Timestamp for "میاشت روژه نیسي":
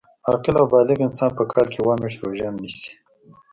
2.01-2.91